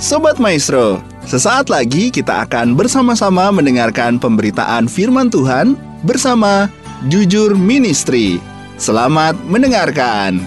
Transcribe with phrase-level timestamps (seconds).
[0.00, 5.76] Sobat Maestro, sesaat lagi kita akan bersama-sama mendengarkan pemberitaan firman Tuhan
[6.08, 6.72] bersama
[7.12, 8.40] Jujur Ministry.
[8.80, 10.40] Selamat mendengarkan.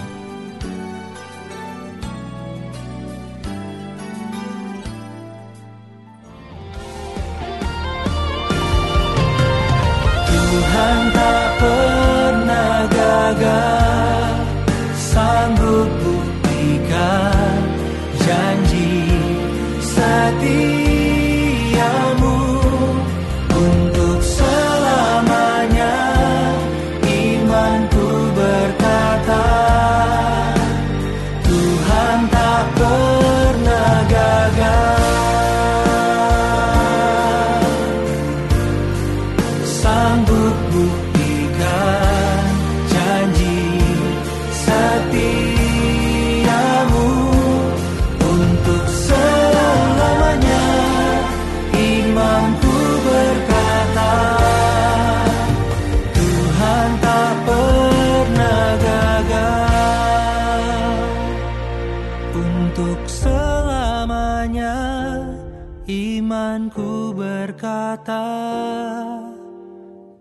[10.34, 11.23] Tuhan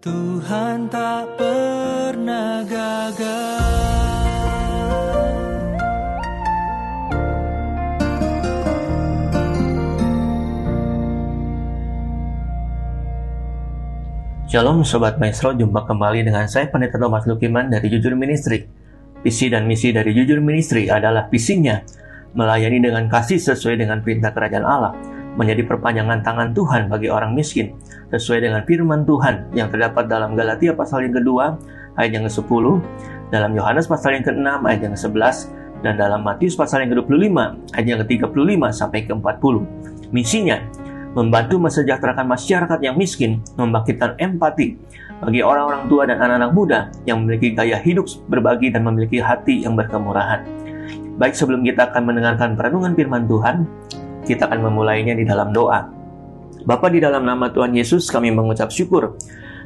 [0.04, 3.24] Tuhan tak pernah gagal.
[14.52, 18.68] Shalom Sobat Maestro, jumpa kembali dengan saya Pendeta Thomas Lukiman dari Jujur Ministry.
[19.24, 21.80] Visi dan misi dari Jujur Ministry adalah visinya
[22.36, 24.92] melayani dengan kasih sesuai dengan perintah kerajaan Allah,
[25.34, 27.74] menjadi perpanjangan tangan Tuhan bagi orang miskin,
[28.14, 31.58] sesuai dengan firman Tuhan yang terdapat dalam Galatia pasal yang kedua,
[31.98, 32.66] ayat yang ke-10,
[33.34, 35.38] dalam Yohanes pasal yang ke-6, ayat yang ke-11,
[35.84, 37.34] dan dalam Matius pasal yang ke-25,
[37.74, 39.56] ayat yang ke-35 sampai ke-40.
[40.14, 40.58] Misinya,
[41.14, 44.78] membantu mesejahterakan masyarakat yang miskin, membangkitkan empati
[45.22, 49.78] bagi orang-orang tua dan anak-anak muda yang memiliki gaya hidup berbagi dan memiliki hati yang
[49.78, 50.44] berkemurahan.
[51.16, 53.70] Baik sebelum kita akan mendengarkan perenungan firman Tuhan,
[54.24, 55.88] kita akan memulainya di dalam doa.
[56.64, 59.20] Bapa di dalam nama Tuhan Yesus kami mengucap syukur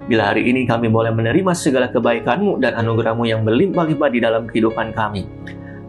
[0.07, 4.95] bila hari ini kami boleh menerima segala kebaikan-Mu dan anugerah-Mu yang berlimpah-limpah di dalam kehidupan
[4.95, 5.27] kami.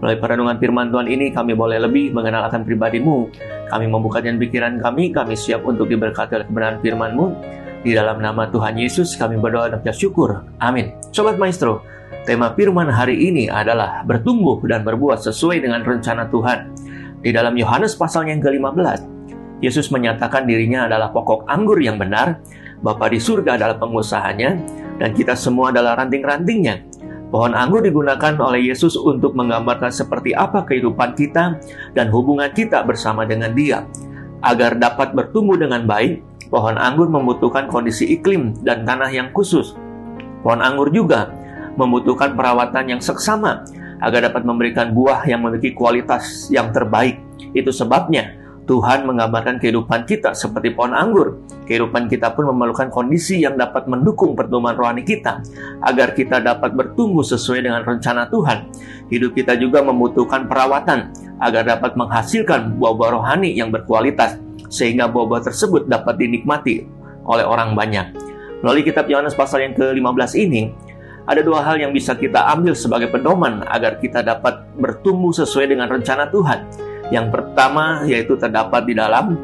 [0.02, 3.30] Melalui perenungan firman Tuhan ini kami boleh lebih mengenal akan pribadi-Mu.
[3.70, 7.26] Kami membuka dan pikiran kami, kami siap untuk diberkati oleh kebenaran firman-Mu.
[7.86, 10.42] Di dalam nama Tuhan Yesus kami berdoa dan syukur.
[10.58, 10.98] Amin.
[11.14, 11.86] Sobat Maestro,
[12.26, 16.74] tema firman hari ini adalah bertumbuh dan berbuat sesuai dengan rencana Tuhan.
[17.18, 19.18] Di dalam Yohanes pasal yang ke-15,
[19.58, 22.38] Yesus menyatakan dirinya adalah pokok anggur yang benar,
[22.78, 24.54] Bapa di surga adalah pengusahanya,
[25.02, 26.86] dan kita semua adalah ranting-rantingnya.
[27.28, 31.58] Pohon anggur digunakan oleh Yesus untuk menggambarkan seperti apa kehidupan kita
[31.92, 33.82] dan hubungan kita bersama dengan Dia.
[34.38, 36.22] Agar dapat bertumbuh dengan baik,
[36.54, 39.74] pohon anggur membutuhkan kondisi iklim dan tanah yang khusus.
[40.46, 41.34] Pohon anggur juga
[41.74, 43.66] membutuhkan perawatan yang seksama
[44.02, 47.18] agar dapat memberikan buah yang memiliki kualitas yang terbaik.
[47.54, 48.38] Itu sebabnya
[48.68, 51.40] Tuhan menggambarkan kehidupan kita seperti pohon anggur.
[51.64, 55.40] Kehidupan kita pun memerlukan kondisi yang dapat mendukung pertumbuhan rohani kita,
[55.80, 58.68] agar kita dapat bertumbuh sesuai dengan rencana Tuhan.
[59.08, 61.08] Hidup kita juga membutuhkan perawatan,
[61.40, 64.36] agar dapat menghasilkan buah-buah rohani yang berkualitas,
[64.68, 66.84] sehingga buah-buah tersebut dapat dinikmati
[67.24, 68.12] oleh orang banyak.
[68.60, 70.72] Melalui kitab Yohanes pasal yang ke-15 ini,
[71.28, 75.92] ada dua hal yang bisa kita ambil sebagai pedoman agar kita dapat bertumbuh sesuai dengan
[75.92, 76.64] rencana Tuhan.
[77.12, 79.36] Yang pertama yaitu terdapat di dalam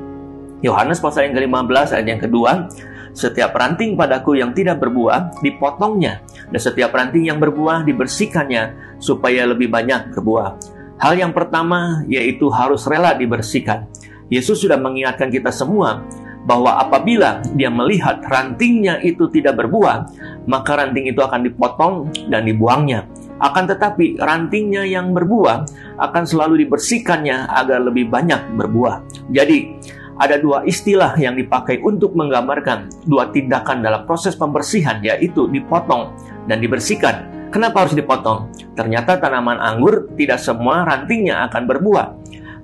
[0.65, 2.73] Yohanes pasal yang ke-15 ayat yang kedua,
[3.13, 9.69] setiap ranting padaku yang tidak berbuah dipotongnya dan setiap ranting yang berbuah dibersihkannya supaya lebih
[9.69, 10.57] banyak berbuah.
[10.97, 13.85] Hal yang pertama yaitu harus rela dibersihkan.
[14.33, 16.01] Yesus sudah mengingatkan kita semua
[16.45, 20.09] bahwa apabila dia melihat rantingnya itu tidak berbuah,
[20.45, 23.09] maka ranting itu akan dipotong dan dibuangnya.
[23.41, 25.67] Akan tetapi rantingnya yang berbuah
[25.99, 29.03] akan selalu dibersihkannya agar lebih banyak berbuah.
[29.33, 29.75] Jadi,
[30.15, 36.15] ada dua istilah yang dipakai untuk menggambarkan dua tindakan dalam proses pembersihan yaitu dipotong
[36.47, 37.35] dan dibersihkan.
[37.51, 38.51] Kenapa harus dipotong?
[38.79, 42.07] Ternyata tanaman anggur tidak semua rantingnya akan berbuah.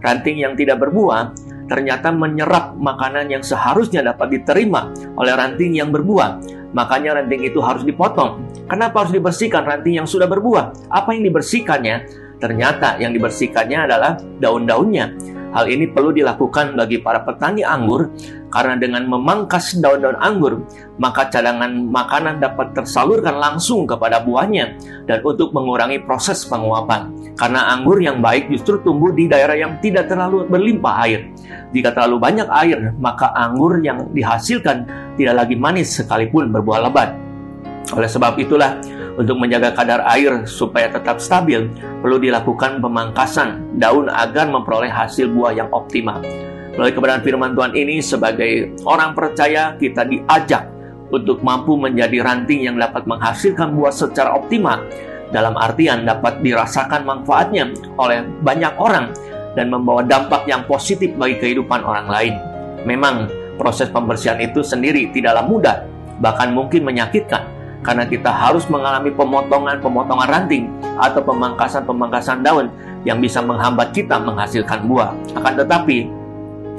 [0.02, 1.34] Ranting yang tidak berbuah
[1.70, 6.42] ternyata menyerap makanan yang seharusnya dapat diterima oleh ranting yang berbuah.
[6.74, 8.42] Makanya ranting itu harus dipotong.
[8.66, 10.90] Kenapa harus dibersihkan ranting yang sudah berbuah?
[10.90, 11.96] Apa yang dibersihkannya?
[12.42, 15.14] Ternyata yang dibersihkannya adalah daun-daunnya.
[15.50, 18.06] Hal ini perlu dilakukan bagi para petani anggur
[18.54, 20.62] karena dengan memangkas daun-daun anggur,
[20.98, 24.78] maka cadangan makanan dapat tersalurkan langsung kepada buahnya
[25.10, 27.10] dan untuk mengurangi proses penguapan.
[27.40, 31.32] Karena anggur yang baik justru tumbuh di daerah yang tidak terlalu berlimpah air.
[31.72, 34.84] Jika terlalu banyak air, maka anggur yang dihasilkan
[35.16, 37.16] tidak lagi manis sekalipun berbuah lebat.
[37.96, 38.76] Oleh sebab itulah,
[39.16, 41.64] untuk menjaga kadar air supaya tetap stabil,
[42.04, 46.20] perlu dilakukan pemangkasan daun agar memperoleh hasil buah yang optimal.
[46.76, 50.68] Melalui kebenaran firman Tuhan ini, sebagai orang percaya, kita diajak
[51.08, 54.84] untuk mampu menjadi ranting yang dapat menghasilkan buah secara optimal
[55.30, 59.14] dalam artian dapat dirasakan manfaatnya oleh banyak orang
[59.54, 62.34] dan membawa dampak yang positif bagi kehidupan orang lain.
[62.86, 65.76] Memang proses pembersihan itu sendiri tidaklah mudah,
[66.22, 67.46] bahkan mungkin menyakitkan
[67.80, 70.68] karena kita harus mengalami pemotongan-pemotongan ranting
[71.00, 72.68] atau pemangkasan-pemangkasan daun
[73.08, 75.16] yang bisa menghambat kita menghasilkan buah.
[75.32, 76.08] Akan tetapi,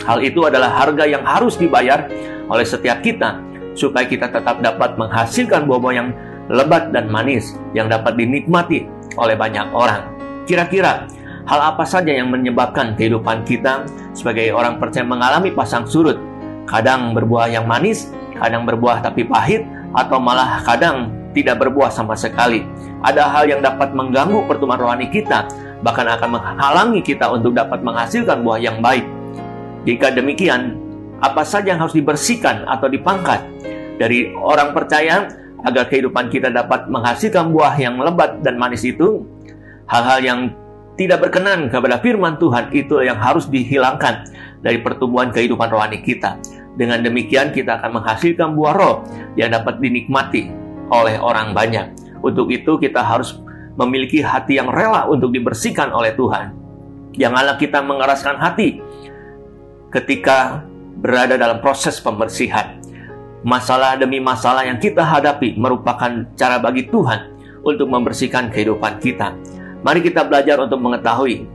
[0.06, 2.06] hal itu adalah harga yang harus dibayar
[2.45, 3.42] oleh setiap kita
[3.74, 6.09] supaya kita tetap dapat menghasilkan buah-buah yang
[6.51, 8.83] lebat dan manis yang dapat dinikmati
[9.15, 10.03] oleh banyak orang.
[10.44, 11.07] Kira-kira
[11.48, 16.19] hal apa saja yang menyebabkan kehidupan kita sebagai orang percaya mengalami pasang surut?
[16.68, 19.63] Kadang berbuah yang manis, kadang berbuah tapi pahit,
[19.95, 22.63] atau malah kadang tidak berbuah sama sekali.
[23.01, 25.47] Ada hal yang dapat mengganggu pertumbuhan rohani kita,
[25.81, 29.07] bahkan akan menghalangi kita untuk dapat menghasilkan buah yang baik.
[29.88, 30.77] Jika demikian,
[31.24, 33.42] apa saja yang harus dibersihkan atau dipangkat
[33.97, 39.25] dari orang percaya agar kehidupan kita dapat menghasilkan buah yang lebat dan manis itu,
[39.86, 40.40] hal-hal yang
[40.98, 44.28] tidak berkenan kepada firman Tuhan itu yang harus dihilangkan
[44.62, 46.38] dari pertumbuhan kehidupan rohani kita.
[46.75, 48.96] Dengan demikian kita akan menghasilkan buah roh
[49.36, 50.50] yang dapat dinikmati
[50.92, 51.94] oleh orang banyak.
[52.22, 53.38] Untuk itu kita harus
[53.80, 56.54] memiliki hati yang rela untuk dibersihkan oleh Tuhan.
[57.16, 58.80] Janganlah kita mengeraskan hati
[59.92, 60.64] ketika
[61.02, 62.81] berada dalam proses pembersihan
[63.42, 67.34] Masalah demi masalah yang kita hadapi merupakan cara bagi Tuhan
[67.66, 69.34] untuk membersihkan kehidupan kita.
[69.82, 71.50] Mari kita belajar untuk mengetahui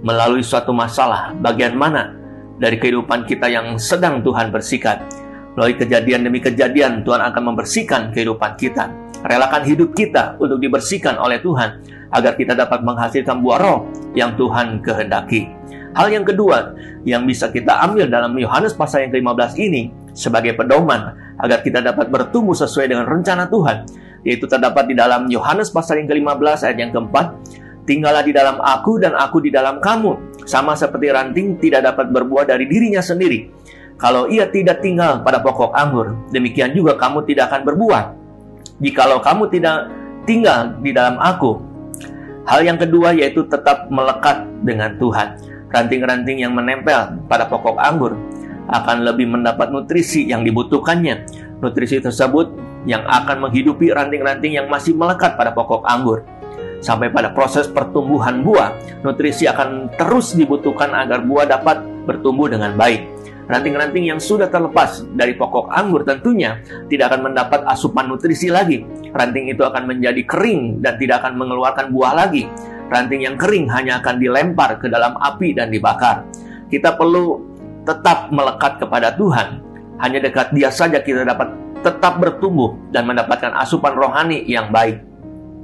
[0.00, 2.16] melalui suatu masalah bagian mana
[2.56, 5.04] dari kehidupan kita yang sedang Tuhan bersihkan.
[5.52, 8.88] Melalui kejadian demi kejadian, Tuhan akan membersihkan kehidupan kita.
[9.20, 13.78] Relakan hidup kita untuk dibersihkan oleh Tuhan agar kita dapat menghasilkan buah roh
[14.16, 15.50] yang Tuhan kehendaki.
[15.92, 16.72] Hal yang kedua
[17.04, 22.10] yang bisa kita ambil dalam Yohanes pasal yang ke-15 ini sebagai pedoman agar kita dapat
[22.10, 23.86] bertumbuh sesuai dengan rencana Tuhan,
[24.26, 27.26] yaitu terdapat di dalam Yohanes pasal yang ke-15 ayat yang keempat,
[27.86, 32.48] tinggallah di dalam aku dan aku di dalam kamu, sama seperti ranting tidak dapat berbuah
[32.48, 33.48] dari dirinya sendiri.
[33.98, 38.04] Kalau ia tidak tinggal pada pokok anggur, demikian juga kamu tidak akan berbuah.
[38.78, 39.90] Jikalau kamu tidak
[40.22, 41.58] tinggal di dalam aku,
[42.46, 45.36] hal yang kedua yaitu tetap melekat dengan Tuhan.
[45.68, 48.16] Ranting-ranting yang menempel pada pokok anggur
[48.68, 51.24] akan lebih mendapat nutrisi yang dibutuhkannya.
[51.64, 52.52] Nutrisi tersebut
[52.86, 56.22] yang akan menghidupi ranting-ranting yang masih melekat pada pokok anggur.
[56.78, 63.18] Sampai pada proses pertumbuhan buah, nutrisi akan terus dibutuhkan agar buah dapat bertumbuh dengan baik.
[63.48, 66.60] Ranting-ranting yang sudah terlepas dari pokok anggur tentunya
[66.92, 68.84] tidak akan mendapat asupan nutrisi lagi.
[69.08, 72.44] Ranting itu akan menjadi kering dan tidak akan mengeluarkan buah lagi.
[72.92, 76.28] Ranting yang kering hanya akan dilempar ke dalam api dan dibakar.
[76.68, 77.57] Kita perlu
[77.88, 79.64] tetap melekat kepada Tuhan,
[79.96, 81.48] hanya dekat Dia saja kita dapat
[81.80, 85.00] tetap bertumbuh dan mendapatkan asupan rohani yang baik.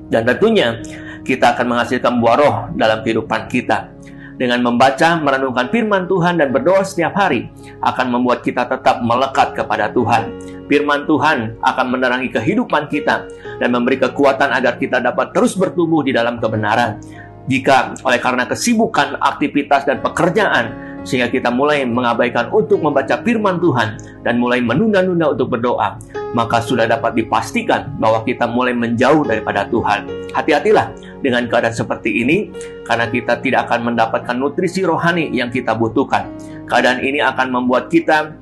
[0.08, 0.80] Dan tentunya
[1.20, 3.92] kita akan menghasilkan buah roh dalam kehidupan kita.
[4.34, 7.46] Dengan membaca, merenungkan firman Tuhan dan berdoa setiap hari
[7.78, 10.34] akan membuat kita tetap melekat kepada Tuhan.
[10.66, 13.30] Firman Tuhan akan menerangi kehidupan kita
[13.62, 16.98] dan memberi kekuatan agar kita dapat terus bertumbuh di dalam kebenaran.
[17.46, 24.00] Jika oleh karena kesibukan, aktivitas, dan pekerjaan sehingga kita mulai mengabaikan untuk membaca firman Tuhan
[24.24, 26.00] dan mulai menunda-nunda untuk berdoa,
[26.32, 30.32] maka sudah dapat dipastikan bahwa kita mulai menjauh daripada Tuhan.
[30.32, 32.50] Hati-hatilah dengan keadaan seperti ini,
[32.88, 36.32] karena kita tidak akan mendapatkan nutrisi rohani yang kita butuhkan.
[36.66, 38.34] Keadaan ini akan membuat kita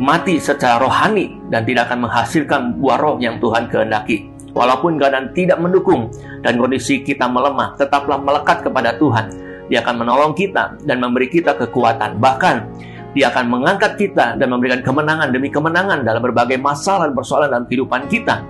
[0.00, 4.32] mati secara rohani dan tidak akan menghasilkan buah roh yang Tuhan kehendaki.
[4.54, 6.14] Walaupun keadaan tidak mendukung
[6.46, 11.56] dan kondisi kita melemah, tetaplah melekat kepada Tuhan dia akan menolong kita dan memberi kita
[11.56, 12.20] kekuatan.
[12.20, 12.56] Bahkan
[13.14, 17.66] dia akan mengangkat kita dan memberikan kemenangan demi kemenangan dalam berbagai masalah dan persoalan dalam
[17.70, 18.42] kehidupan kita.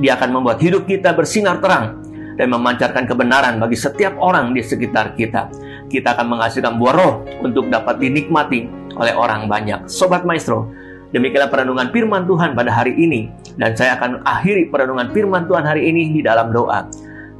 [0.00, 2.00] Dia akan membuat hidup kita bersinar terang
[2.40, 5.52] dan memancarkan kebenaran bagi setiap orang di sekitar kita.
[5.92, 7.14] Kita akan menghasilkan buah roh
[7.44, 8.64] untuk dapat dinikmati
[8.96, 9.84] oleh orang banyak.
[9.92, 10.72] Sobat Maestro,
[11.12, 13.28] demikianlah perenungan firman Tuhan pada hari ini.
[13.60, 16.88] Dan saya akan akhiri perenungan firman Tuhan hari ini di dalam doa.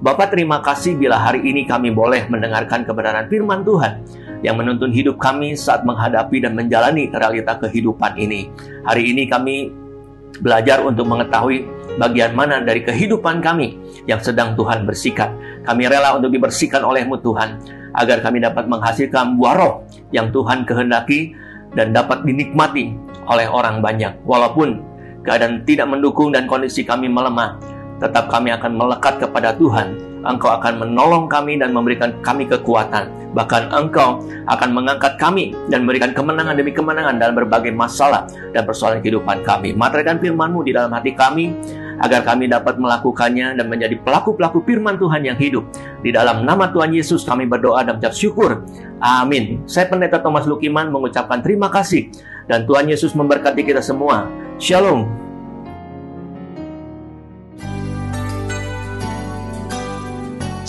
[0.01, 4.01] Bapak terima kasih bila hari ini kami boleh mendengarkan kebenaran firman Tuhan
[4.41, 8.49] yang menuntun hidup kami saat menghadapi dan menjalani realita kehidupan ini.
[8.89, 9.69] Hari ini kami
[10.41, 11.69] belajar untuk mengetahui
[12.01, 13.77] bagian mana dari kehidupan kami
[14.09, 15.37] yang sedang Tuhan bersihkan.
[15.69, 17.61] Kami rela untuk dibersihkan olehmu Tuhan,
[17.93, 19.75] agar kami dapat menghasilkan buah roh
[20.17, 21.37] yang Tuhan kehendaki
[21.77, 22.97] dan dapat dinikmati
[23.29, 24.17] oleh orang banyak.
[24.25, 24.81] Walaupun
[25.29, 27.61] keadaan tidak mendukung dan kondisi kami melemah,
[28.01, 29.95] tetap kami akan melekat kepada Tuhan.
[30.21, 33.09] Engkau akan menolong kami dan memberikan kami kekuatan.
[33.33, 34.21] Bahkan Engkau
[34.53, 39.73] akan mengangkat kami dan memberikan kemenangan demi kemenangan dalam berbagai masalah dan persoalan kehidupan kami.
[39.73, 41.57] Materaikan firman-Mu di dalam hati kami,
[42.01, 45.69] agar kami dapat melakukannya dan menjadi pelaku-pelaku firman Tuhan yang hidup.
[46.01, 48.65] Di dalam nama Tuhan Yesus kami berdoa dan mengucap syukur.
[49.01, 49.61] Amin.
[49.69, 52.09] Saya Pendeta Thomas Lukiman mengucapkan terima kasih
[52.49, 54.27] dan Tuhan Yesus memberkati kita semua.
[54.57, 55.30] Shalom.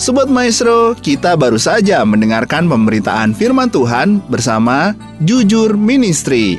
[0.00, 6.56] Sobat Maestro, kita baru saja mendengarkan pemberitaan firman Tuhan bersama Jujur Ministry.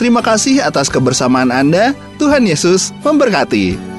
[0.00, 1.92] Terima kasih atas kebersamaan Anda.
[2.16, 3.93] Tuhan Yesus memberkati.